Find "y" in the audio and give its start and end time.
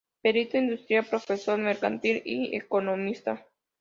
2.25-2.55